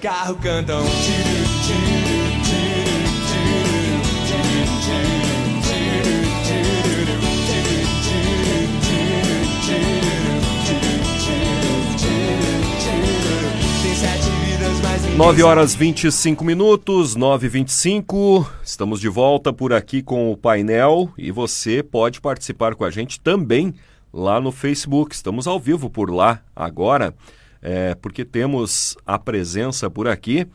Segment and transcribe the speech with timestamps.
[0.00, 0.82] carro cantam.
[0.84, 0.92] Tiru,
[1.66, 3.58] tiru, tiru, tiru,
[4.26, 6.78] tiru, tiru, tiru,
[13.82, 19.52] Tem sete vidas, mas ninguém 9 horas 25 minutos, 9 e 25 Estamos de volta
[19.52, 23.74] por aqui com o painel e você pode participar com a gente também
[24.12, 25.14] lá no Facebook.
[25.14, 27.14] Estamos ao vivo por lá agora,
[27.62, 30.46] é, porque temos a presença por aqui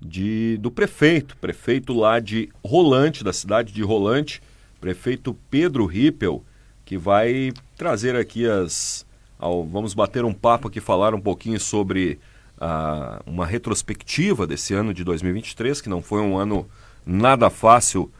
[0.00, 4.42] de, do prefeito, prefeito lá de Rolante, da cidade de Rolante,
[4.80, 6.44] prefeito Pedro Rippel,
[6.84, 9.06] que vai trazer aqui as.
[9.38, 12.18] ao- vamos bater um papo aqui, falar um pouquinho sobre
[12.60, 16.66] ah, uma retrospectiva desse ano de 2023, que não foi um ano
[17.06, 18.10] nada fácil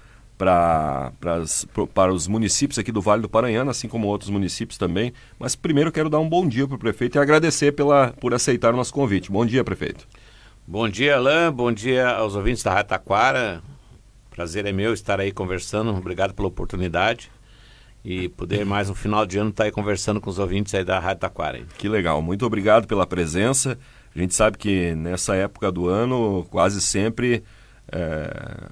[0.42, 4.76] pra, pras- pro- para os municípios aqui do Vale do Paranhana, assim como outros municípios
[4.76, 5.12] também.
[5.38, 8.74] Mas primeiro quero dar um bom dia para o prefeito e agradecer pela, por aceitar
[8.74, 9.30] o nosso convite.
[9.30, 10.04] Bom dia, prefeito.
[10.66, 11.52] Bom dia, Alain.
[11.52, 13.62] Bom dia aos ouvintes da Rádio Taquara.
[14.30, 15.90] Prazer é meu estar aí conversando.
[15.96, 17.30] Obrigado pela oportunidade.
[18.04, 20.98] E poder mais no final de ano estar aí conversando com os ouvintes aí da
[20.98, 21.58] Rádio Taquara.
[21.58, 21.66] hein?
[21.78, 23.78] Que legal, muito obrigado pela presença.
[24.12, 27.44] A gente sabe que nessa época do ano, quase sempre,
[27.92, 28.66] é,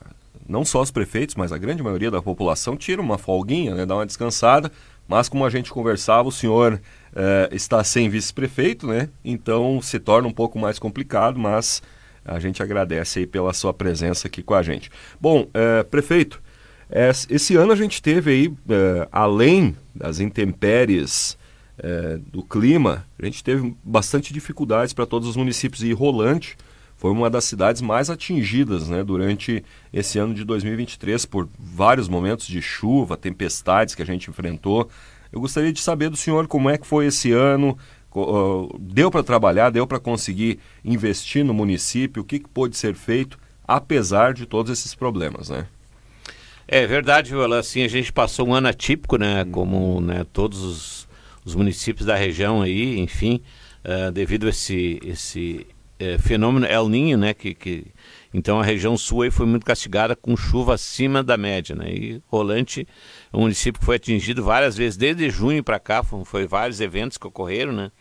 [0.51, 3.95] não só os prefeitos, mas a grande maioria da população tira uma folguinha, né, dá
[3.95, 4.71] uma descansada.
[5.09, 6.81] Mas como a gente conversava, o senhor
[7.15, 9.09] é, está sem vice-prefeito, né?
[9.25, 11.83] Então se torna um pouco mais complicado, mas
[12.25, 14.89] a gente agradece aí pela sua presença aqui com a gente.
[15.21, 16.41] Bom, é, prefeito,
[16.89, 21.39] es- esse ano a gente teve aí, é, além das intempéries
[22.31, 26.55] do clima, a gente teve bastante dificuldades para todos os municípios e Rolante
[27.01, 32.47] foi uma das cidades mais atingidas né, durante esse ano de 2023 por vários momentos
[32.47, 34.87] de chuva, tempestades que a gente enfrentou.
[35.33, 37.79] Eu gostaria de saber do senhor como é que foi esse ano,
[38.79, 43.39] deu para trabalhar, deu para conseguir investir no município, o que, que pôde ser feito
[43.67, 45.67] apesar de todos esses problemas, né?
[46.69, 47.61] É verdade, viu, Alain?
[47.61, 49.47] Assim, a gente passou um ano atípico, né?
[49.51, 51.09] Como né, todos os,
[51.47, 53.41] os municípios da região aí, enfim,
[53.83, 55.67] eh, devido a esse, esse
[56.01, 57.35] eh, fenômeno El Ninho, né?
[57.35, 57.87] Que, que,
[58.33, 61.93] então a região sul aí foi muito castigada com chuva acima da média, né?
[61.93, 62.89] E Rolante
[63.31, 66.81] é um município que foi atingido várias vezes, desde junho para cá, foi, foi vários
[66.81, 67.93] eventos que ocorreram, né?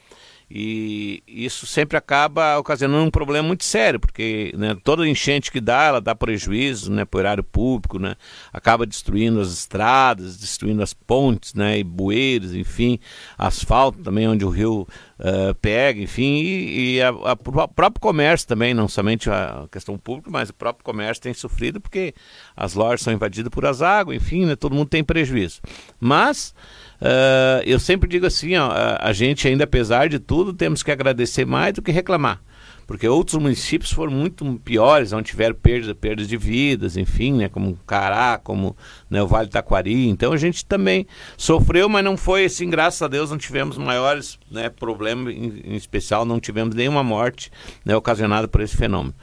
[0.52, 5.84] E isso sempre acaba ocasionando um problema muito sério, porque né, toda enchente que dá,
[5.84, 8.16] ela dá prejuízo né, para o erário público, né,
[8.52, 12.98] acaba destruindo as estradas, destruindo as pontes, né, e bueiros, enfim,
[13.38, 14.88] asfalto também onde o rio
[15.22, 19.98] eh, pega, enfim, e, e a- a- o próprio comércio também, não somente a questão
[19.98, 22.14] pública, mas o próprio comércio tem sofrido porque
[22.56, 25.62] as lojas são invadidas por as águas, enfim, né, todo mundo tem prejuízo.
[26.00, 26.56] Mas
[27.02, 31.46] ah, eu sempre digo assim, ó, a, gente ainda apesar de tudo temos que agradecer
[31.46, 32.42] mais do que reclamar.
[32.86, 37.78] Porque outros municípios foram muito piores, onde tiveram perdas, perdas de vidas, enfim, né, como
[37.86, 38.76] Cará, como
[39.08, 40.08] né, o Vale Taquari.
[40.10, 41.06] Então a gente também
[41.38, 45.76] sofreu, mas não foi assim, graças a Deus, não tivemos maiores né, problemas, em, em
[45.76, 47.52] especial não tivemos nenhuma morte
[47.86, 49.14] né, ocasionada por esse fenômeno.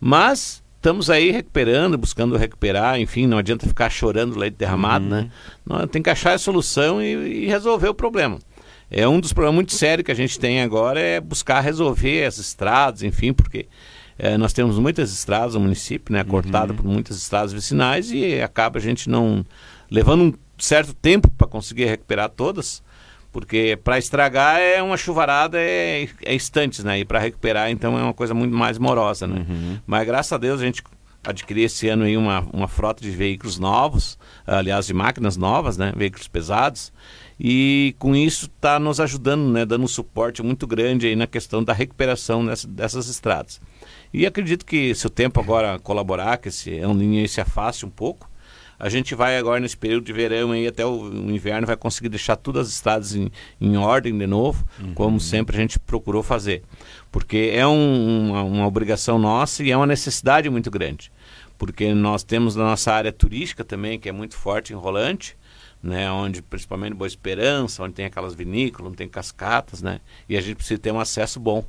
[0.00, 5.30] Mas estamos aí recuperando, buscando recuperar, enfim, não adianta ficar chorando leite derramado, né?
[5.64, 8.38] Não, tem que achar a solução e, e resolver o problema.
[8.90, 12.38] É um dos problemas muito sérios que a gente tem agora é buscar resolver as
[12.38, 13.68] estradas, enfim, porque
[14.18, 18.78] eh, nós temos muitas estradas no município, né, cortada por muitas estradas vicinais e acaba
[18.78, 19.44] a gente não
[19.90, 22.82] levando um certo tempo para conseguir recuperar todas,
[23.32, 28.02] porque para estragar é uma chuvarada é, é instantes, né, e para recuperar então é
[28.02, 29.46] uma coisa muito mais morosa, né.
[29.86, 30.82] Mas graças a Deus a gente
[31.22, 35.92] adquiriu esse ano aí uma, uma frota de veículos novos, aliás de máquinas novas, né,
[35.94, 36.90] veículos pesados.
[37.38, 41.62] E com isso está nos ajudando, né, dando um suporte muito grande aí na questão
[41.64, 43.60] da recuperação dessa- dessas estradas.
[44.12, 48.29] E acredito que se o tempo agora colaborar, que esse aí se afaste um pouco,
[48.80, 52.34] a gente vai agora nesse período de verão aí até o, inverno vai conseguir deixar
[52.36, 53.30] todas as estradas em,
[53.60, 56.62] em ordem de novo, como sempre a gente procurou fazer.
[57.12, 61.12] Porque é um- uma, uma obrigação nossa e é uma necessidade muito grande.
[61.58, 65.36] Porque nós temos na nossa área turística também, que é muito forte em Rolante,
[65.82, 70.40] né, onde principalmente Boa Esperança, onde tem aquelas vinícolas, onde tem cascatas, né, e a
[70.40, 71.64] gente precisa ter um acesso bom,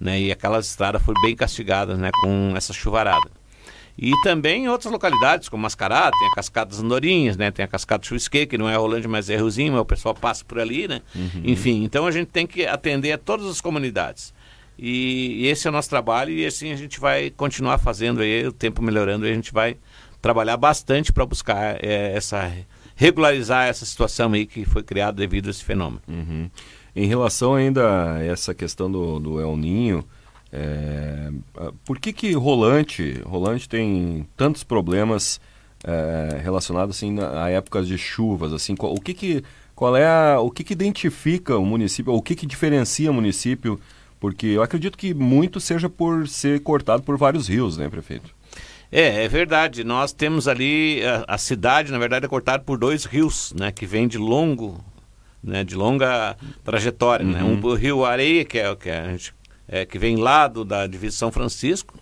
[0.00, 3.28] né, e aquelas estradas foram bem castigadas, né, com essa chuvarada.
[3.98, 7.68] E também em outras localidades, como Mascará, tem a Cascata das Andorinhas, né, tem a
[7.68, 10.58] Cascata do Chuisque, que não é Rolante, mas é Riozinho, mas o pessoal passa por
[10.58, 11.00] ali, né,
[11.42, 14.34] enfim, então a gente tem que atender a todas as comunidades.
[14.78, 18.52] E, esse é o nosso trabalho e assim a gente vai continuar fazendo aí, o
[18.52, 19.78] tempo melhorando, e a gente vai
[20.20, 22.52] trabalhar bastante para buscar eh, essa
[22.96, 26.02] regularizar essa situação aí que foi criada devido a esse fenômeno.
[26.08, 26.50] Uhum.
[26.94, 30.04] Em relação ainda a essa questão do, do El Ninho,
[30.58, 31.30] É,
[31.84, 35.38] por que que Rolante, Rolante tem tantos problemas
[35.84, 39.44] é, relacionados assim a épocas de chuvas, assim, o que que
[39.74, 43.78] qual é a, o que que identifica o município, o que que diferencia o município?
[44.18, 48.34] Porque eu acredito que muito seja por ser cortado por vários rios, né, prefeito?
[48.90, 49.84] É, é verdade.
[49.84, 53.84] Nós temos ali a, a cidade, na verdade, é cortada por dois rios, né, que
[53.84, 54.82] vem de longo,
[55.44, 57.42] né, de longa trajetória, né?
[57.42, 57.60] Uhum.
[57.62, 59.34] Um o rio Areia, que é o que a gente
[59.68, 61.94] é, que vem lá do, da divisa São Francisco,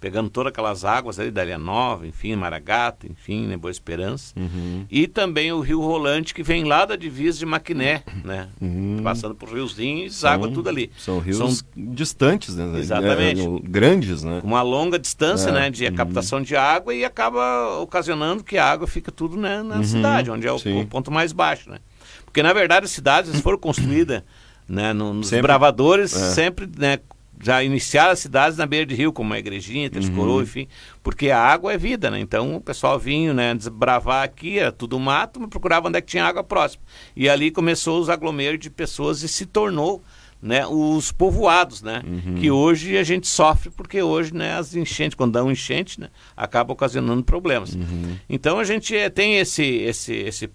[0.00, 4.32] pegando todas aquelas águas ali da Ilha Nova, enfim, Maragata, enfim, né, Boa Esperança.
[4.36, 4.86] Uhum.
[4.88, 8.48] E também o rio Rolante, que vem lá da divisa de Maquiné, né?
[8.60, 9.00] Uhum.
[9.02, 10.92] Passando por riozinho e água tudo ali.
[10.96, 12.78] São rios São distantes, né?
[12.78, 13.40] Exatamente.
[13.40, 14.40] É, grandes, né?
[14.44, 18.86] uma longa distância É, né, de captação de água e acaba ocasionando que a água
[18.86, 20.82] fica tudo né, na cidade, onde é o, Uhum.
[20.82, 21.70] o ponto mais baixo.
[21.70, 21.78] Né?
[22.24, 24.22] Porque, na verdade, as cidades foram construídas
[24.68, 26.30] né, no- nos Sempre- bravadores, é.
[26.32, 26.98] sempre né,
[27.40, 30.42] já iniciaram as cidades na beira de rio, como a Igrejinha, Três Uhum.
[30.42, 30.66] Enfim,
[31.02, 32.18] porque a água é vida, né?
[32.18, 36.08] Então o pessoal vinha né, desbravar aqui, era tudo mato, mas procurava onde é que
[36.08, 36.82] tinha água próxima.
[37.14, 40.02] E ali começou os aglomeros de pessoas e se tornou
[40.42, 42.02] né, os povoados, né?
[42.06, 42.34] Uhum.
[42.36, 46.08] Que hoje a gente sofre porque hoje né, as enchentes, quando dá um enchente, né,
[46.36, 47.74] acaba ocasionando problemas.
[47.74, 48.16] Uhum.
[48.28, 50.50] Então a gente eh, tem esse, esse, esse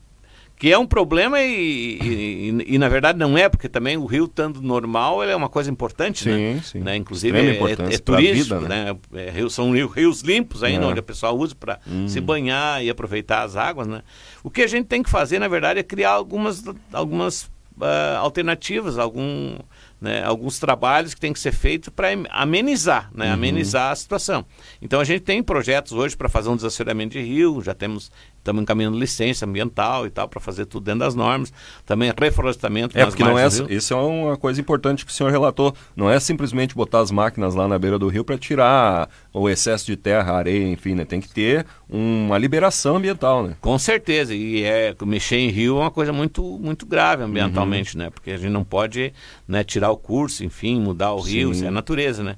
[0.63, 4.05] que é um problema e, e, e- e, na verdade não é, porque também o
[4.05, 6.53] rio estando normal ele é uma coisa importante, né?
[6.53, 6.79] Sim, sim.
[6.79, 6.95] né?
[6.95, 8.95] Inclusive é, é, é turístico, vida, né?
[9.13, 10.87] É, rio- são rio- rios limpos ainda, É.
[10.87, 12.07] onde a pessoa usa para Hum.
[12.07, 14.03] se banhar e aproveitar as águas, né?
[14.41, 16.63] O que a gente tem que fazer, na verdade, é criar algumas,
[16.93, 17.51] algumas
[17.81, 19.57] ah, alternativas, algum,
[19.99, 23.27] né, alguns trabalhos que têm que ser feitos para amenizar, né?
[23.27, 23.33] Uhum.
[23.33, 24.45] amenizar a situação.
[24.81, 28.11] Então a gente tem projetos hoje para fazer um desassoreamento de rio, já temos
[28.43, 31.53] estamos encaminhando licença ambiental e tal para fazer tudo dentro das normas,
[31.85, 35.73] também reflorestamento É, porque não é, isso é uma coisa importante que o senhor relatou.
[35.95, 39.85] Não é simplesmente botar as máquinas lá na beira do rio para tirar o excesso
[39.85, 41.05] de terra, areia, enfim, né?
[41.05, 43.55] Tem que ter uma liberação ambiental, né?
[43.61, 48.03] Com certeza, e é mexer em rio é uma coisa muito muito grave ambientalmente, Uhum.
[48.03, 48.09] né?
[48.09, 49.13] Porque a gente não pode
[49.47, 51.53] né, tirar o curso, enfim, mudar o rio, Sim.
[51.55, 52.35] isso é a natureza, né?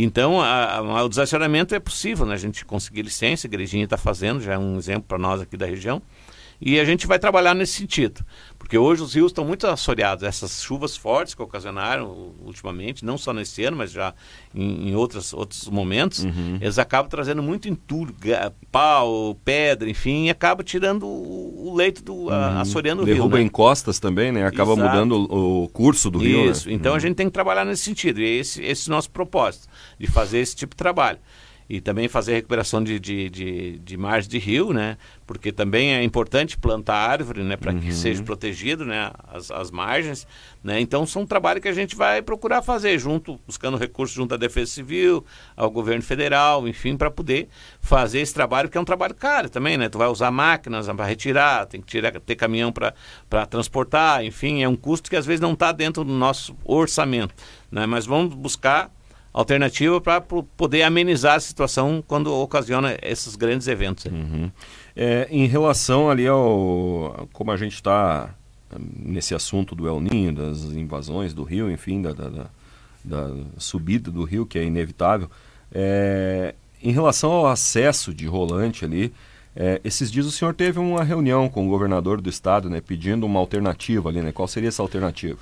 [0.00, 2.34] Então, a- a- o desacionamento é possível, né?
[2.34, 5.56] A gente conseguir licença, a Igrejinha está fazendo, já é um exemplo para nós aqui
[5.56, 6.00] da região.
[6.60, 8.20] E a gente vai trabalhar nesse sentido.
[8.58, 10.24] Porque hoje os rios estão muito assoreados.
[10.24, 14.12] Essas chuvas fortes que ocasionaram ultimamente, não só nesse ano, mas já
[14.54, 16.58] em, em outras, outros momentos, Uhum.
[16.60, 18.14] eles acabam trazendo muito entulho,
[18.70, 22.28] pau, pedra, enfim, e acaba tirando o, o leito do.
[22.30, 23.14] a- assoreando o rio.
[23.14, 23.18] Uhum.
[23.20, 23.44] Derruba né?
[23.44, 24.44] em costas também, né?
[24.44, 24.88] Acaba Exato.
[24.88, 26.50] mudando o, o curso do rio.
[26.50, 26.74] Isso, né?
[26.74, 28.20] então a gente tem que trabalhar nesse sentido.
[28.20, 29.68] E é esse, esse é o nosso propósito,
[29.98, 31.18] de fazer esse tipo de trabalho.
[31.68, 34.96] E também fazer recuperação de, de, de, de margem de rio, né?
[35.26, 37.56] Porque também é importante plantar árvore, né?
[37.56, 39.10] Para que seja protegido, né?
[39.30, 40.26] As, as margens,
[40.64, 40.80] né?
[40.80, 44.38] Então são um trabalho que a gente vai procurar fazer junto, buscando recursos junto à
[44.38, 47.48] Defesa Civil, ao governo federal, enfim, para poder
[47.80, 49.90] fazer esse trabalho, que é um trabalho caro também, né?
[49.90, 54.68] Tu vai usar máquinas para retirar, tem que tirar, ter caminhão para transportar, enfim, é
[54.68, 57.34] um custo que às vezes não está dentro do nosso orçamento,
[57.70, 57.84] né?
[57.84, 58.90] Mas vamos buscar
[59.38, 64.04] alternativa para poder amenizar a situação quando ocasiona esses grandes eventos.
[64.06, 64.50] Uhum.
[64.96, 67.28] É, em relação ali ao.
[67.32, 68.34] Como a gente está
[68.98, 72.50] nesse assunto do El Ninho, das invasões do rio, enfim, da, da, da-
[73.04, 75.30] da subida do rio, que é inevitável.
[75.72, 79.12] é, em relação ao acesso de rolante ali,
[79.56, 83.24] é, esses dias o senhor teve uma reunião com o governador do estado, né, pedindo
[83.26, 84.30] uma alternativa ali, né?
[84.32, 85.38] Qual seria essa alternativa?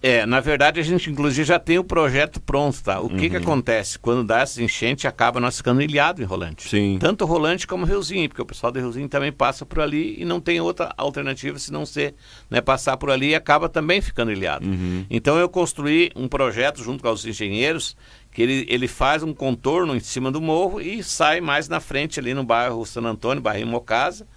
[0.00, 3.00] É, na verdade a gente inclusive já tem o projeto pronto, tá?
[3.00, 3.98] O que que acontece?
[3.98, 6.68] Quando dá essa enchente, acaba nós ficando ilhado em rolante.
[6.68, 6.98] Sim.
[7.00, 10.40] Tanto rolante como riozinho, porque o pessoal do riozinho também passa por ali e não
[10.40, 12.14] tem outra alternativa se não ser
[12.48, 14.68] né, passar por ali e acaba também ficando ilhado.
[15.10, 17.96] Então eu construí um projeto junto com os engenheiros
[18.30, 22.20] que ele, ele faz um contorno em cima do morro e sai mais na frente
[22.20, 24.28] ali no bairro San Antônio, bairro Mocasa,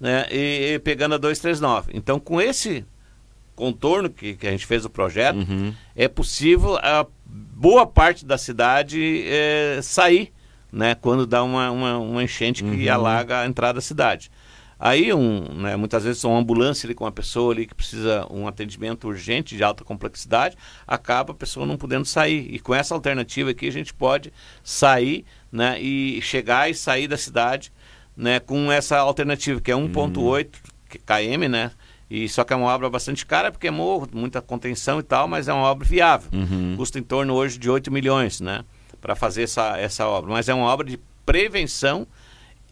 [0.00, 1.92] né, e, e pegando a 239.
[1.94, 2.84] Então com esse
[3.54, 5.38] contorno que, que a gente fez o projeto,
[5.94, 10.32] é possível a boa parte da cidade eh, sair,
[10.72, 14.30] né, quando dá uma, uma, uma enchente que alaga a entrada da cidade.
[14.78, 18.46] Aí, um, né, muitas vezes, uma ambulância ali com uma pessoa ali que precisa um
[18.46, 20.56] atendimento urgente de alta complexidade,
[20.86, 22.52] acaba a pessoa não podendo sair.
[22.52, 24.32] E com essa alternativa aqui, a gente pode
[24.62, 27.72] sair né, e chegar e sair da cidade
[28.16, 30.48] né, com essa alternativa, que é 1,8
[31.06, 31.70] km, né?
[32.10, 35.26] E só que é uma obra bastante cara, porque é morro, muita contenção e tal,
[35.26, 36.30] mas é uma obra viável.
[36.76, 38.64] Custa em torno hoje de 8 milhões, né?
[39.00, 40.30] Para fazer essa, essa obra.
[40.30, 42.06] Mas é uma obra de prevenção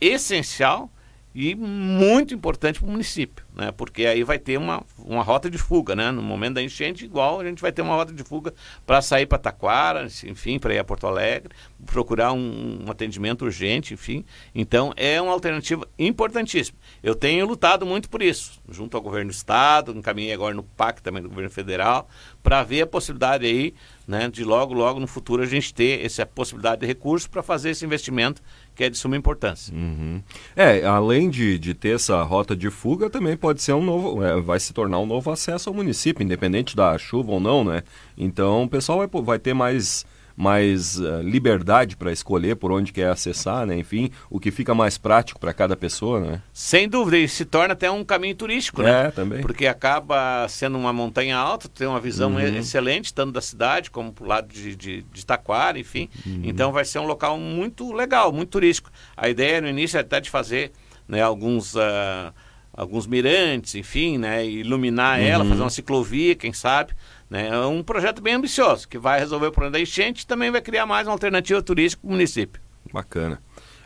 [0.00, 0.90] essencial
[1.34, 3.72] e muito importante para o município, né?
[3.72, 6.10] Porque aí vai ter uma, uma rota de fuga, né?
[6.10, 8.52] No momento da enchente, igual a gente vai ter uma rota de fuga
[8.86, 11.54] para sair para Taquara, enfim, para ir a Porto Alegre,
[11.86, 14.24] procurar um, um, atendimento urgente, enfim.
[14.54, 16.78] Então é uma alternativa importantíssima.
[17.02, 21.02] Eu tenho lutado muito por isso, junto ao governo do estado, encaminhei agora no PAC
[21.02, 22.08] também do governo federal,
[22.42, 23.74] para ver a possibilidade aí,
[24.06, 27.70] né, de logo, logo no futuro a gente ter essa possibilidade de recurso para fazer
[27.70, 28.42] esse investimento
[28.74, 29.74] que é de suma importância.
[29.74, 30.22] Uhum.
[30.56, 34.40] É, além de, de ter essa rota de fuga, também pode ser um novo, é,
[34.40, 37.82] vai se tornar um novo acesso ao município, independente da chuva ou não, né?
[38.16, 43.10] Então o pessoal vai, vai ter mais mais uh, liberdade para escolher por onde quer
[43.10, 43.76] acessar, né?
[43.76, 46.42] Enfim, o que fica mais prático para cada pessoa, né?
[46.52, 49.06] Sem dúvida, e se torna até um caminho turístico, né?
[49.06, 49.40] É, também.
[49.40, 52.40] Porque acaba sendo uma montanha alta, tem uma visão uhum.
[52.40, 56.08] excelente, tanto da cidade como pro lado de, de, de Taquara, enfim.
[56.26, 56.42] Uhum.
[56.44, 58.90] Então vai ser um local muito legal, muito turístico.
[59.16, 60.72] A ideia no início é até de fazer
[61.08, 61.74] né, alguns...
[61.74, 62.32] Uh,
[62.74, 65.26] alguns mirantes, enfim, né, iluminar uhum.
[65.26, 66.94] ela, fazer uma ciclovia, quem sabe,
[67.32, 67.48] né?
[67.48, 70.60] É um projeto bem ambicioso, que vai resolver o problema da enchente e também vai
[70.60, 72.60] criar mais uma alternativa turística para o município.
[72.92, 73.40] Bacana.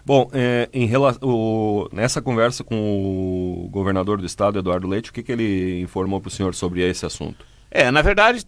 [0.05, 5.23] Bom, é, em relação, nessa conversa com o governador do estado, Eduardo Leite, o que,
[5.23, 7.47] que ele informou para o senhor sobre esse assunto?
[7.71, 8.45] É, na verdade,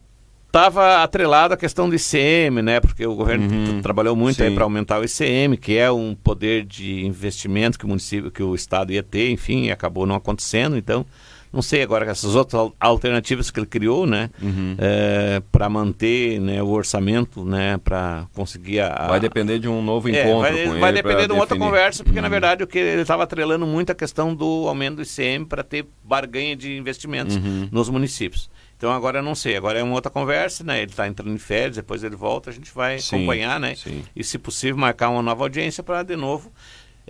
[0.49, 2.81] estava atrelado à questão do ICM, né?
[2.81, 7.07] Porque o governo uhum, trabalhou muito para aumentar o ICM, que é um poder de
[7.07, 10.76] investimento que o município, que o estado ia ter, enfim, e acabou não acontecendo.
[10.76, 11.07] Então,
[11.52, 14.31] não sei agora essas outras alternativas que ele criou, né?
[14.40, 14.76] Uhum.
[14.78, 17.78] É, para manter né, o orçamento, né?
[17.78, 21.33] Para conseguir a, Vai depender de um novo é, encontro é, vai, vai depender de
[21.33, 22.23] uma outra conversa, porque uhum.
[22.23, 25.62] na verdade o que ele estava atrelando muito a questão do aumento do ICM para
[25.62, 27.69] ter barganha de investimentos uhum.
[27.71, 28.50] nos municípios.
[28.78, 30.83] Então agora eu não sei, agora é uma outra conversa, né?
[30.83, 33.75] Ele está entrando em férias, depois ele volta, a gente vai sim, acompanhar, né?
[33.75, 34.05] Sim.
[34.14, 36.52] E se possível marcar uma nova audiência para de novo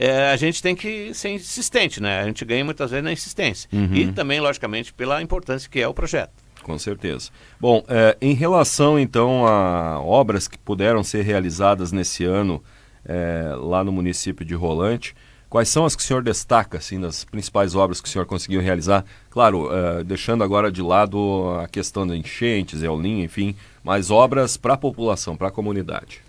[0.00, 2.20] é, a gente tem que ser insistente, né?
[2.20, 3.68] A gente ganha muitas vezes na insistência.
[3.72, 3.92] Uhum.
[3.92, 6.32] E também, logicamente, pela importância que é o projeto.
[6.62, 7.30] Com certeza.
[7.58, 12.62] Bom, é, em relação então a obras que puderam ser realizadas nesse ano
[13.04, 15.16] é, lá no município de Rolante,
[15.48, 18.60] quais são as que o senhor destaca, assim, das principais obras que o senhor conseguiu
[18.60, 19.04] realizar?
[19.30, 24.74] Claro, é, deixando agora de lado a questão de enchentes, Ninho, enfim, mas obras para
[24.74, 26.20] a população, para a comunidade.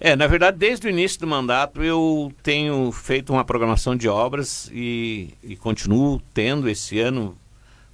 [0.00, 4.70] É, na verdade, desde o início do mandato eu tenho feito uma programação de obras
[4.72, 7.36] e, e continuo tendo esse ano.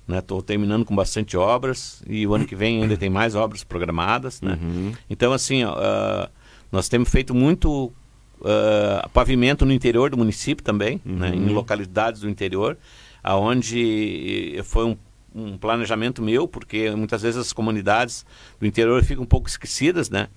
[0.09, 3.65] Estou né, terminando com bastante obras e o ano que vem ainda tem mais obras
[3.65, 4.41] programadas.
[4.41, 4.57] Né?
[4.63, 4.93] Uhum.
[5.11, 6.29] Então, assim, uh,
[6.71, 7.93] nós temos feito muito
[8.41, 11.17] uh, pavimento no interior do município também, uhum.
[11.17, 12.79] né, em localidades do interior,
[13.21, 14.97] aonde foi um
[15.37, 18.25] um planejamento meu, porque muitas vezes as comunidades
[18.59, 20.29] do interior ficam um pouco esquecidas, né?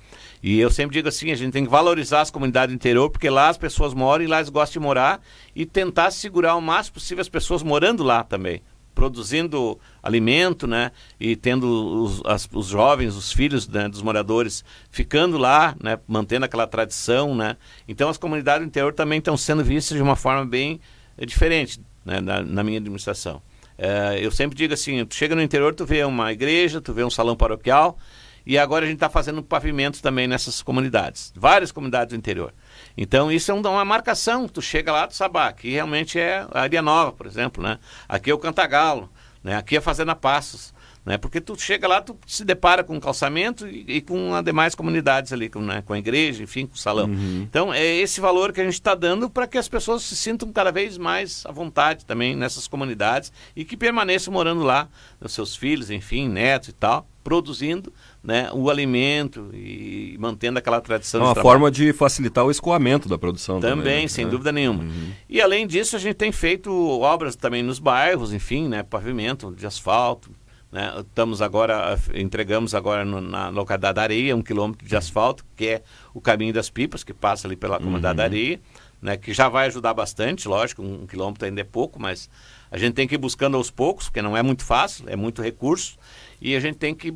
[0.44, 3.29] E eu sempre digo assim, a gente tem que valorizar as comunidades do interior, porque
[3.29, 5.22] lá as pessoas moram e lá eles gostam de morar
[5.56, 8.62] e tentar segurar o máximo possível as pessoas morando lá também,
[8.94, 10.91] produzindo alimento, né?
[11.18, 15.98] E tendo os, as, os jovens, os filhos né, dos moradores ficando lá, né?
[16.10, 17.56] Mantendo aquela tradição, né?
[17.88, 20.82] Então as comunidades do interior também estão sendo vistas de uma forma bem
[21.25, 22.20] diferente, né?
[22.20, 23.41] na, na minha administração.
[23.81, 27.01] É, eu sempre digo assim, tu chega no interior, tu vê uma igreja, tu vê
[27.01, 27.98] um salão paroquial,
[28.45, 32.53] e agora a gente está fazendo pavimentos também nessas comunidades, várias comunidades do interior.
[32.98, 36.62] Então isso é uma marcação, tu chega lá, tu sabe, ah, aqui realmente é a
[36.62, 37.79] área nova, por exemplo, né?
[38.07, 39.09] Aqui é o Cantagalo,
[39.41, 39.55] né?
[39.55, 40.74] aqui é a Fazenda Passos.
[41.06, 41.18] Né?
[41.18, 44.75] Porque tu chega lá, tu se depara com o calçamento e, e com as demais
[44.75, 45.82] comunidades ali, com, né?
[45.82, 47.08] com a igreja, enfim, com o salão.
[47.08, 47.41] Uhum.
[47.50, 50.51] Então, é esse valor que a gente está dando para que as pessoas se sintam
[50.51, 54.88] cada vez mais à vontade também nessas comunidades e que permaneçam morando lá,
[55.22, 61.22] os seus filhos, enfim, netos e tal, produzindo né, o alimento e mantendo aquela tradição.
[61.22, 63.60] É uma forma de facilitar o escoamento da produção.
[63.60, 64.32] Também, também sem né?
[64.32, 64.84] dúvida nenhuma.
[64.84, 65.12] Uhum.
[65.29, 69.65] E além disso, a gente tem feito obras também nos bairros, enfim, né, pavimento de
[69.65, 70.32] asfalto,
[70.71, 70.93] né?
[70.99, 75.83] Estamos agora, entregamos agora no, na localidade da Areia, um quilômetro de asfalto, que é
[76.13, 78.17] o caminho das pipas, que passa ali pela comunidade uhum.
[78.17, 78.61] da Areia,
[79.01, 79.17] né?
[79.17, 82.29] que já vai ajudar bastante, lógico, um quilômetro ainda é pouco, mas
[82.69, 85.41] a gente tem que ir buscando aos poucos, porque não é muito fácil, é muito
[85.41, 85.97] recurso,
[86.39, 87.15] e a gente tem que ir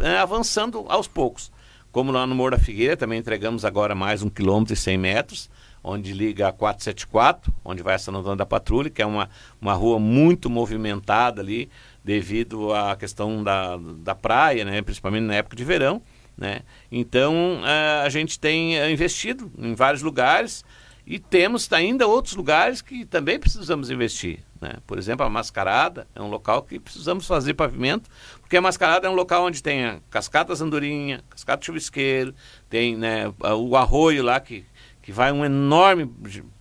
[0.00, 1.52] é, avançando aos poucos.
[1.92, 5.50] Como lá no Morro da Figueira, também entregamos agora mais um quilômetro e cem metros,
[5.82, 9.28] onde liga a 474, onde vai a São Antônio da Patrulha, que é uma,
[9.60, 11.68] uma rua muito movimentada ali,
[12.04, 16.02] devido à questão da, da praia, né, principalmente na época de verão.
[16.36, 16.60] Né?
[16.90, 17.60] Então,
[18.02, 20.64] a gente tem eh, investido em vários lugares
[21.06, 24.40] e temos ainda outros lugares que também precisamos investir.
[24.60, 24.74] Né?
[24.86, 28.08] Por exemplo, a Mascarada é um local que precisamos fazer pavimento,
[28.40, 32.34] porque a Mascarada é um local onde tem a Cascata Andorinha, Cascata Chuvisqueiro,
[32.68, 34.64] tem né, o arroio lá que
[35.02, 36.06] que vai um enorme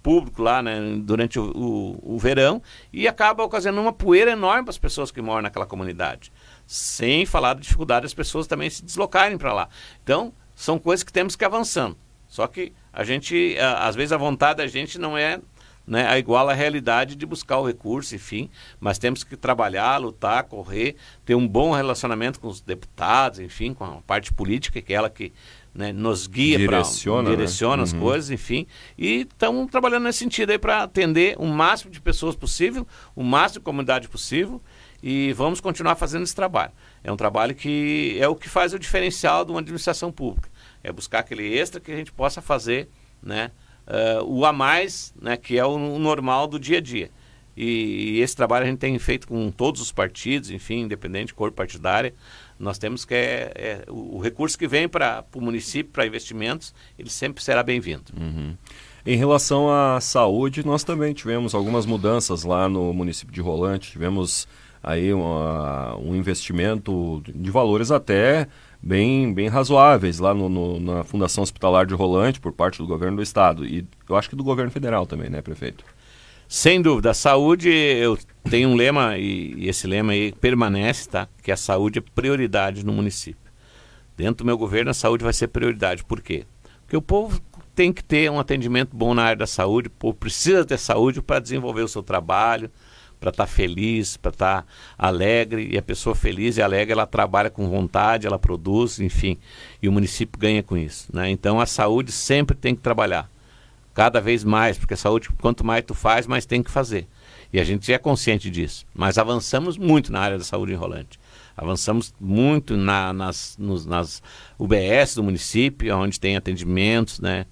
[0.02, 4.72] público lá né, durante o, o, o, verão e acaba ocasionando uma poeira enorme para
[4.72, 6.32] as pessoas que moram naquela comunidade.
[6.66, 9.70] Sem falar da dificuldade das pessoas também se deslocarem para lá.
[10.04, 11.98] Então, são coisas que temos que ir avançando.
[12.28, 15.40] Só que a gente, às vezes a vontade da gente não é
[15.90, 18.48] né, a igual à realidade de buscar o recurso, enfim,
[18.80, 23.84] mas temos que trabalhar, lutar, correr, ter um bom relacionamento com os deputados, enfim, com
[23.84, 25.34] a parte política, que é ela que
[25.74, 27.84] né, nos guia para direciona, direciona né?
[27.84, 28.00] as uhum.
[28.00, 28.66] coisas, enfim,
[28.98, 33.60] e estamos trabalhando nesse sentido aí para atender o máximo de pessoas possível, o máximo
[33.60, 34.62] de comunidade possível,
[35.02, 36.72] e vamos continuar fazendo esse trabalho.
[37.04, 40.50] É um trabalho que é o que faz o diferencial de uma administração pública,
[40.84, 42.90] é buscar aquele extra que a gente possa fazer,
[43.22, 43.52] né,
[43.88, 47.10] uh, o a mais, né, que é o normal do dia a dia.
[47.60, 51.52] E, e, esse trabalho a gente tem feito com todos os partidos, enfim, independente cor
[51.52, 52.14] partidária.
[52.60, 56.74] Nós temos que é, é o, o, recurso que vem para o município para investimentos,
[56.98, 58.12] ele sempre será bem-vindo.
[58.20, 58.56] Uhum.
[59.06, 63.92] Em relação à saúde, nós também tivemos algumas mudanças lá no município de Rolante.
[63.92, 64.46] Tivemos
[64.84, 68.48] aí uma, um investimento de valores até
[68.82, 73.18] bem, bem razoáveis lá no, no, na Fundação Hospitalar de Rolante por parte do governo
[73.18, 75.84] do estado e eu acho que do governo federal também, né, prefeito?
[76.52, 78.18] Sem dúvida, a saúde, eu
[78.50, 81.28] tenho um lema e, e esse lema aí permanece, tá?
[81.44, 83.52] Que a saúde é prioridade no município.
[84.18, 86.04] Dentro do meu governo, a saúde vai ser prioridade.
[86.04, 86.46] Por quê?
[86.82, 87.40] Porque o povo
[87.76, 91.22] tem que ter um atendimento bom na área da saúde, o povo precisa ter saúde
[91.22, 92.72] para desenvolver o seu trabalho,
[93.20, 95.70] para estar tá feliz, para estar tá alegre.
[95.72, 99.38] E a pessoa feliz e alegre, ela trabalha com vontade, ela produz, enfim.
[99.84, 101.16] E o município ganha com isso.
[101.16, 101.30] Né?
[101.30, 103.30] Então a saúde sempre tem que trabalhar.
[103.94, 107.08] Cada vez mais, porque saúde, quanto mais tu faz, mais tem que fazer.
[107.52, 108.86] E a gente é consciente disso.
[108.94, 111.20] Mas avançamos muito na área da saúde enrolante.
[111.58, 114.22] Avançamos muito na, nas, nos, nas
[114.58, 117.46] UBS do município, onde tem atendimentos, né?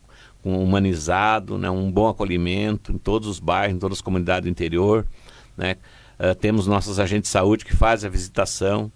[0.43, 5.05] humanizado, né, um bom acolhimento em todos os bairros, em todas as comunidades do interior.
[5.57, 5.75] Né?
[6.19, 8.91] Uh, temos nossos agentes de saúde que fazem a visitação.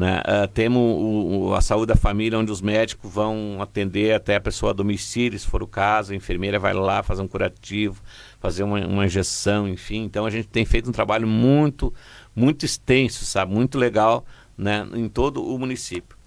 [0.00, 0.22] Né?
[0.22, 4.40] Uh, temos o, o, a saúde da família, onde os médicos vão atender até a
[4.40, 6.14] pessoa a domicílio, se for o caso.
[6.14, 8.00] A enfermeira vai lá fazer um curativo,
[8.40, 10.02] fazer uma, uma injeção, enfim.
[10.04, 11.92] Então a gente tem feito um trabalho muito,
[12.34, 13.52] muito extenso, sabe?
[13.52, 14.24] Muito legal
[14.56, 14.88] né?
[14.94, 16.18] em todo o município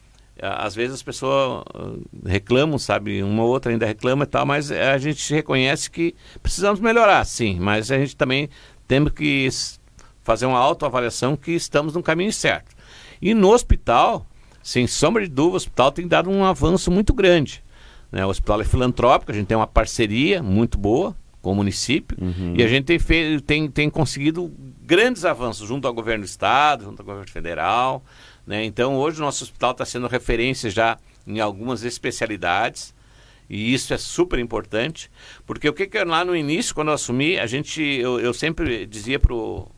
[0.41, 1.63] às vezes as pessoas
[2.25, 3.21] reclamam, sabe?
[3.21, 7.59] Uma ou outra ainda reclama e tal, mas a gente reconhece que precisamos melhorar, sim.
[7.59, 8.49] Mas a gente também
[8.87, 9.47] temos que
[10.23, 12.72] fazer uma autoavaliação que estamos no caminho certo.
[13.23, 14.27] E no hospital,
[14.61, 17.63] sem sombra de dúvida, o hospital tem dado um avanço muito grande.
[18.11, 18.25] Né?
[18.25, 22.53] O hospital é filantrópico, a gente tem uma parceria muito boa com o município uhum.
[22.57, 26.83] e a gente tem, feito, tem, tem conseguido grandes avanços junto ao governo do estado,
[26.83, 28.03] junto ao governo federal.
[28.45, 28.65] Né?
[28.65, 32.93] Então, hoje o nosso hospital está sendo referência já em algumas especialidades.
[33.49, 35.09] E isso é super importante,
[35.45, 38.85] porque o que, que lá no início, quando eu assumi, a gente, eu, eu sempre
[38.85, 39.71] dizia para o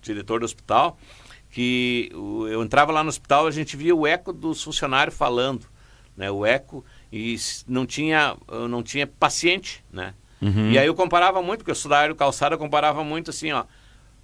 [0.00, 0.98] diretor do hospital
[1.50, 5.66] que eu entrava lá no hospital a gente via o eco dos funcionários falando,
[6.16, 8.36] né, o eco e não tinha
[8.68, 10.14] não tinha paciente, né?
[10.40, 10.70] Uhum.
[10.70, 13.30] E aí eu comparava muito, porque eu sou da área do calçado, eu comparava muito
[13.30, 13.64] assim, ó,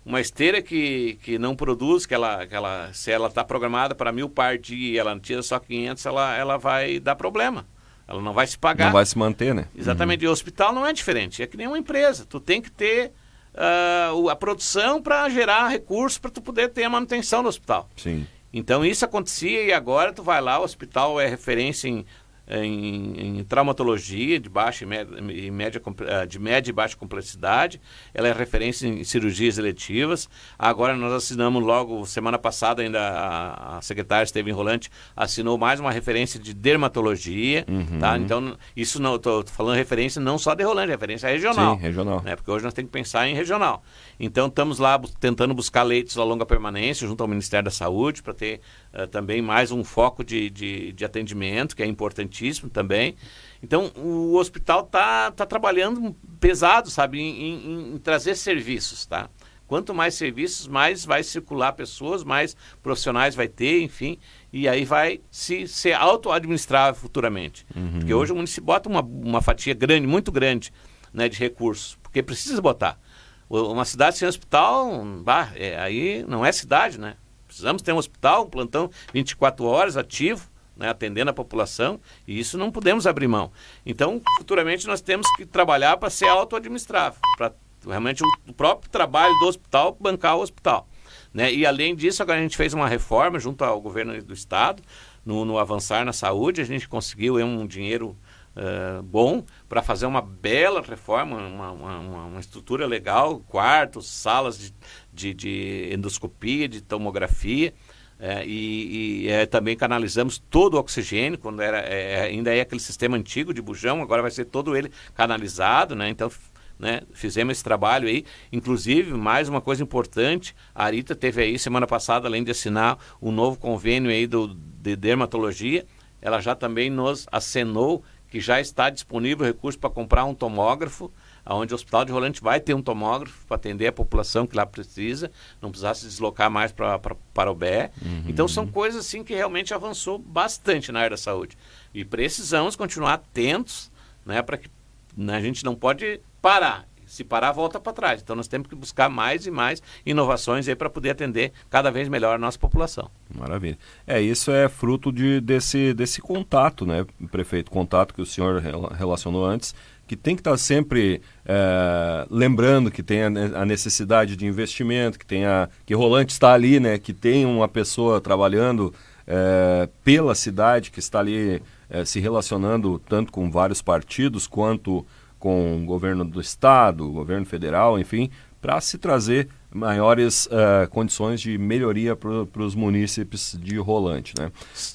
[0.04, 4.12] uma esteira que, que não produz, que ela, que ela se ela está programada para
[4.12, 7.66] mil par dia e ela tira só 500, ela, ela vai dar problema.
[8.06, 8.86] Ela não vai se pagar.
[8.86, 9.66] Não vai se manter, né?
[9.74, 10.20] Exatamente.
[10.20, 10.26] Uhum.
[10.26, 11.42] E o hospital não é diferente.
[11.42, 12.26] É que nem uma empresa.
[12.26, 13.12] Tu tem que ter
[13.54, 17.88] uh, a produção para gerar recursos para tu poder ter a manutenção do hospital.
[17.96, 18.26] Sim.
[18.52, 22.06] Então isso acontecia e agora tu vai lá, o hospital é referência em
[22.48, 27.80] em, em, traumatologia de baixa e média, e média, eh, de média e baixa complexidade.
[28.12, 30.28] Ela é referência em cirurgias eletivas.
[30.58, 35.90] Agora nós assinamos logo, semana passada ainda a, a secretária esteve enrolante, assinou mais uma
[35.90, 37.64] referência de dermatologia.
[37.68, 37.98] Uhum.
[37.98, 38.18] Tá?
[38.18, 41.76] Então, isso não, estou falando referência não só de Rolante, referência regional.
[41.76, 42.22] Sim, regional.
[42.22, 42.36] Né?
[42.36, 43.82] Porque hoje nós temos que pensar em regional.
[44.18, 48.34] Então estamos lá tentando buscar leitos a longa permanência junto ao Ministério da Saúde para
[48.34, 48.60] ter
[48.94, 53.16] uh, também mais um foco de, de, de atendimento, que é importantíssimo também.
[53.62, 59.28] Então, o hospital está tá trabalhando pesado, sabe, em, em, em, trazer serviços, tá?
[59.66, 64.18] Quanto mais serviços, mais vai circular pessoas, mais profissionais vai ter, enfim,
[64.52, 67.66] e aí vai se ser auto-administrável futuramente.
[67.74, 67.98] Uhum.
[67.98, 70.70] Porque hoje o município bota uma, uma fatia grande, muito grande,
[71.12, 73.00] né, de recursos, porque precisa botar.
[73.48, 77.16] Uma cidade sem hospital, bah, é, aí não é cidade, né?
[77.54, 82.58] Precisamos ter um hospital, um plantão 24 horas ativo, né, atendendo a população, e isso
[82.58, 83.52] não podemos abrir mão.
[83.86, 87.52] Então, futuramente, nós temos que trabalhar para ser auto-administrável, para
[87.86, 90.88] realmente o próprio trabalho do hospital bancar o hospital.
[91.32, 91.54] Né?
[91.54, 94.82] E, além disso, agora a gente fez uma reforma junto ao governo do Estado,
[95.24, 98.16] no, no Avançar na Saúde, a gente conseguiu um dinheiro
[98.56, 104.74] uh, bom para fazer uma bela reforma, uma, uma, uma, estrutura legal, quartos, salas de,
[105.14, 107.72] de, de endoscopia, de tomografia.
[108.18, 112.80] É, e, e é, também canalizamos todo o oxigênio, quando era, é, ainda é aquele
[112.80, 116.08] sistema antigo de bujão, agora vai ser todo ele canalizado, né?
[116.08, 116.30] Então
[116.78, 117.02] né?
[117.12, 118.24] Fizemos esse trabalho aí.
[118.52, 123.30] Inclusive, mais uma coisa importante, a Arita teve aí semana passada, além de assinar um
[123.30, 125.86] novo convênio aí do, de dermatologia,
[126.20, 131.12] ela já também nos acenou que já está disponível recurso para comprar um tomógrafo,
[131.46, 134.64] onde o Hospital de Rolante vai ter um tomógrafo para atender a população que lá
[134.64, 135.30] precisa,
[135.60, 137.66] não precisar se deslocar mais pra, pra para o BE.
[138.00, 138.24] Uhum.
[138.28, 141.58] Então são coisas assim que realmente avançou bastante na área da saúde.
[141.92, 143.90] E precisamos continuar atentos,
[144.24, 144.70] né, para que
[145.16, 146.86] né, a gente não pode parar.
[147.06, 148.22] Se parar, volta para trás.
[148.22, 152.08] Então nós temos que buscar mais e mais inovações aí para poder atender cada vez
[152.08, 153.10] melhor a nossa população.
[153.32, 153.78] Maravilha.
[154.06, 157.70] É, isso é fruto de, desse, desse contato, né, prefeito?
[157.70, 158.62] Contato que o senhor
[158.96, 159.74] relacionou antes,
[160.06, 165.44] que tem que estar sempre é, lembrando que tem a, necessidade de investimento, que tem
[165.44, 168.92] a, que Rolante está ali, né, que tem uma pessoa trabalhando
[169.26, 175.06] é, pela cidade, que está ali é, se relacionando tanto com vários partidos quanto
[175.38, 181.58] com o governo do estado, governo federal, enfim, para se trazer maiores uh, condições de
[181.58, 184.50] melhoria para os munícipes de Rolante, né?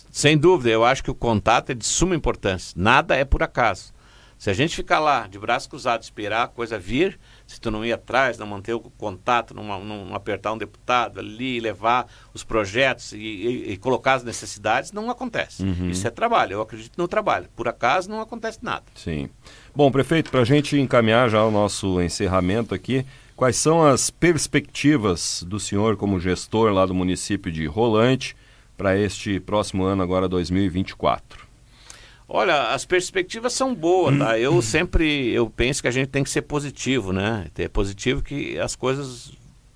[0.09, 2.73] Sem dúvida, eu acho que o contato é de suma importância.
[2.75, 3.93] Nada é por acaso.
[4.39, 7.83] Se a gente ficar lá de braço cruzado, esperar a coisa vir, se tu não
[7.83, 13.11] ir atrás, não manter o contato, não, não, apertar um deputado ali, levar os projetos
[13.11, 15.61] e, e, e colocar as necessidades, não acontece.
[15.61, 15.89] Uhum.
[15.89, 17.49] Isso é trabalho, eu acredito no trabalho.
[17.53, 18.85] Por acaso não acontece nada.
[18.95, 19.29] Sim.
[19.75, 25.43] Bom, prefeito, para a gente encaminhar já o nosso encerramento aqui, quais são as perspectivas
[25.45, 28.37] do senhor como gestor lá do município de Rolante
[28.77, 31.48] para este próximo ano, agora 2024?
[32.31, 34.37] Olha, as perspectivas são boas, tá?
[34.37, 37.47] Eu sempre eu penso que a gente tem que ser positivo, né?
[37.55, 39.31] Ter positivo que as coisas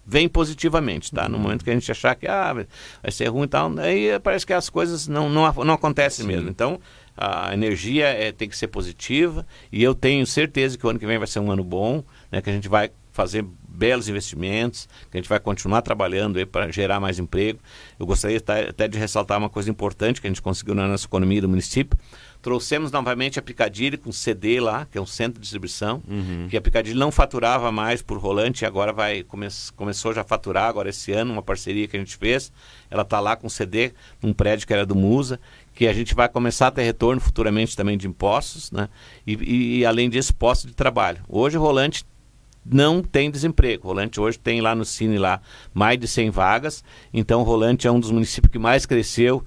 [0.06, 1.28] vêm positivamente, tá?
[1.28, 4.46] No momento que a gente achar que ah, vai ser ruim e tal, aí parece
[4.46, 6.32] que as coisas não, não, não acontecem Sim.
[6.32, 6.50] mesmo.
[6.50, 6.80] Então,
[7.18, 11.08] a energia é, tem que ser positiva e eu tenho certeza que o ano que
[11.08, 12.40] vem vai ser um ano bom, né?
[12.40, 13.46] Que a gente vai fazer
[13.84, 17.60] belos investimentos, que a gente vai continuar trabalhando para gerar mais emprego.
[18.00, 21.42] Eu gostaria até de ressaltar uma coisa importante que a gente conseguiu na nossa economia
[21.42, 22.00] do município.
[22.42, 26.48] Trouxemos novamente a Picadilly com CD lá, que é um centro de distribuição, uhum.
[26.50, 30.70] que a Picadilly não faturava mais por rolante, agora vai come, começou já a faturar
[30.70, 32.54] agora esse ano, uma parceria que a gente fez.
[32.90, 33.92] Ela está lá com CD,
[34.22, 35.42] num prédio que era do Musa,
[35.74, 38.88] que a gente vai começar a ter retorno futuramente também de impostos, né?
[39.28, 41.22] E, e, e além disso, postos de trabalho.
[41.28, 42.06] Hoje o Rolante
[42.66, 43.88] não tem desemprego.
[43.88, 45.42] Rolante hoje tem lá no Cine lá
[45.74, 46.84] mais de 100 vagas.
[47.14, 49.44] Então Rolante é um dos municípios que mais cresceu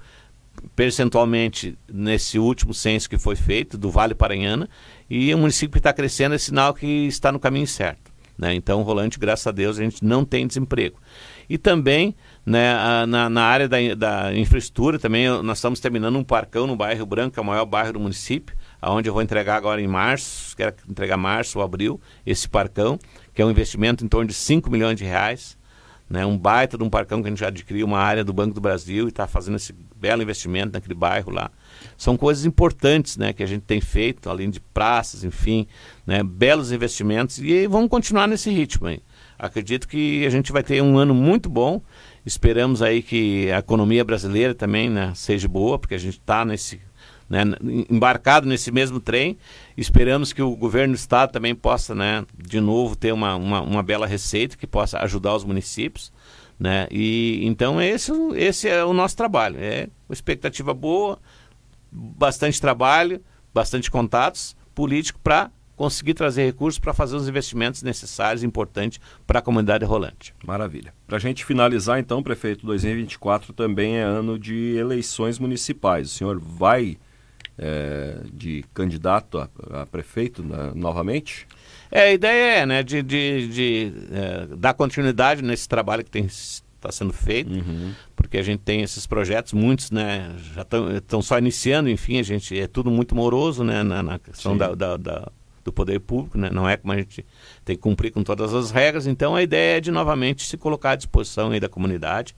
[0.75, 4.67] percentualmente nesse último censo que foi feito do Vale Paranhana
[5.09, 8.11] e o município que está crescendo é sinal que está no caminho certo.
[8.37, 8.53] Né?
[8.53, 10.99] Então, Rolante, graças a Deus, a gente não tem desemprego.
[11.49, 12.75] E também né,
[13.07, 17.33] na, na, área da, da, infraestrutura, também nós estamos terminando um parcão no bairro Branco,
[17.33, 20.75] que é o maior bairro do município, aonde eu vou entregar agora em março, quero
[20.89, 22.99] entregar março ou abril, esse parcão,
[23.33, 25.57] que é um investimento em torno de 5 milhões de reais.
[26.09, 28.53] Né, um baita de um parcão que a gente já adquiriu uma área do Banco
[28.53, 31.51] do Brasil e está fazendo esse belo investimento naquele bairro lá.
[31.97, 35.67] São coisas importantes né, que a gente tem feito, além de praças, enfim,
[36.05, 38.87] né, belos investimentos e vamos continuar nesse ritmo.
[39.37, 41.81] Acredito que a gente vai ter um ano muito bom.
[42.25, 46.79] Esperamos aí que a economia brasileira também né, seja boa, porque a gente está nesse
[47.29, 47.43] né,
[47.89, 49.37] embarcado nesse mesmo trem.
[49.75, 53.83] Esperamos que o governo do estado também possa, né, de novo, ter uma, uma, uma
[53.83, 56.11] bela receita que possa ajudar os municípios.
[56.59, 56.87] Né?
[56.89, 59.57] E, então esse, esse é o nosso trabalho.
[59.59, 61.19] É uma expectativa boa,
[61.91, 63.21] bastante trabalho,
[63.53, 69.39] bastante contatos políticos para conseguir trazer recursos para fazer os investimentos necessários e importantes para
[69.39, 70.33] a comunidade rolante.
[70.43, 70.91] Maravilha.
[71.05, 76.07] Para a gente finalizar, então, prefeito, 2024 também é ano de eleições municipais.
[76.07, 76.97] O senhor vai
[77.57, 79.49] é, de candidato a,
[79.81, 81.47] a prefeito né, novamente?
[81.91, 86.91] É, a ideia é né, de, de, de é, dar continuidade nesse trabalho que está
[86.91, 87.93] sendo feito, uhum.
[88.15, 90.65] porque a gente tem esses projetos, muitos né, já
[90.97, 94.75] estão só iniciando, enfim, a gente é tudo muito moroso né, na, na questão da,
[94.75, 95.31] da, da,
[95.63, 97.25] do poder público, né, não é como a gente
[97.65, 100.91] tem que cumprir com todas as regras, então a ideia é de novamente se colocar
[100.91, 102.35] à disposição aí da comunidade,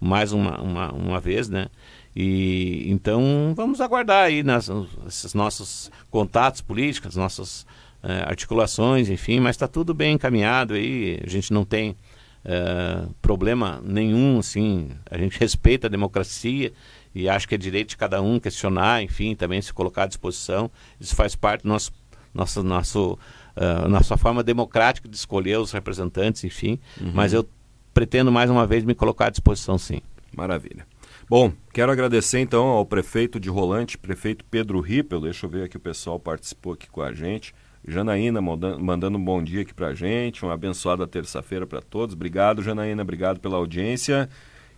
[0.00, 1.68] mais uma, uma, uma vez, né?
[2.16, 4.70] E então vamos aguardar aí nas,
[5.06, 7.66] esses nossos contatos políticos, nossas
[8.02, 11.20] é, articulações, enfim, mas está tudo bem encaminhado aí.
[11.22, 11.94] A gente não tem
[12.42, 16.72] é, problema nenhum, assim, a gente respeita a democracia
[17.14, 20.70] e acho que é direito de cada um questionar, enfim, também se colocar à disposição.
[20.98, 21.92] Isso faz parte do nosso,
[22.32, 23.18] nosso, nosso
[23.56, 26.78] uh, nossa forma democrática de escolher os representantes, enfim.
[27.00, 27.12] Uhum.
[27.12, 27.46] Mas eu
[27.92, 30.00] pretendo mais uma vez me colocar à disposição, sim.
[30.34, 30.86] Maravilha.
[31.28, 35.20] Bom, quero agradecer então ao prefeito de Rolante, prefeito Pedro Rippel.
[35.20, 37.52] Deixa eu ver aqui o pessoal participou aqui com a gente.
[37.84, 42.14] Janaína mandando um bom dia aqui pra gente, uma abençoada terça-feira para todos.
[42.14, 44.28] Obrigado, Janaína, obrigado pela audiência.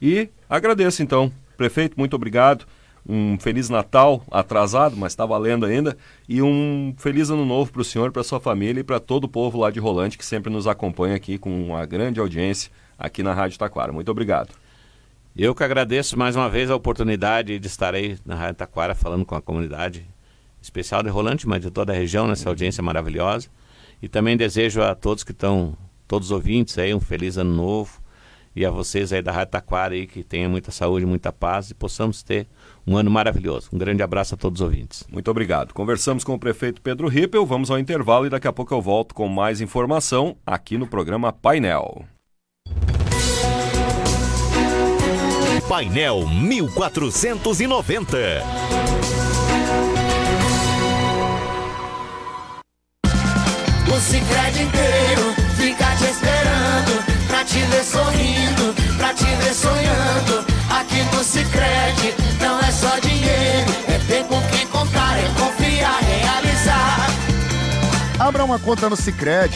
[0.00, 1.30] E agradeço então.
[1.54, 2.64] Prefeito, muito obrigado.
[3.06, 5.98] Um feliz Natal atrasado, mas está valendo ainda.
[6.26, 9.28] E um feliz ano novo para o senhor, para sua família e para todo o
[9.28, 13.34] povo lá de Rolante que sempre nos acompanha aqui com uma grande audiência aqui na
[13.34, 13.92] Rádio Taquara.
[13.92, 14.48] Muito obrigado.
[15.36, 19.24] Eu que agradeço mais uma vez a oportunidade de estar aí na Rádio Taquara falando
[19.24, 20.04] com a comunidade
[20.60, 23.48] especial de Rolante, mas de toda a região, nessa audiência maravilhosa.
[24.02, 28.00] E também desejo a todos que estão, todos os ouvintes aí, um feliz ano novo.
[28.56, 31.74] E a vocês aí da Rádio Taquara aí, que tenham muita saúde, muita paz e
[31.74, 32.48] possamos ter
[32.84, 33.68] um ano maravilhoso.
[33.72, 35.04] Um grande abraço a todos os ouvintes.
[35.08, 35.72] Muito obrigado.
[35.72, 39.14] Conversamos com o prefeito Pedro Rippel, vamos ao intervalo e daqui a pouco eu volto
[39.14, 42.04] com mais informação aqui no programa Painel.
[45.68, 48.16] Painel 1490.
[53.87, 60.46] O Cicred inteiro fica te esperando Pra te ver sorrindo, pra te ver sonhando.
[60.70, 67.28] Aqui no Cicred não é só dinheiro É ter com quem contar, é confiar, realizar.
[68.18, 69.46] Abra uma conta no Cicred